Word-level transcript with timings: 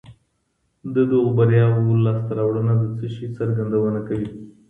د 0.93 0.95
دغو 1.11 1.29
برياوو 1.37 2.01
لاسته 2.05 2.31
راوړنه 2.39 2.73
د 2.79 2.83
څه 2.97 3.07
شي 3.13 3.27
څرګندونه 3.37 3.99
کوي؟ 4.07 4.29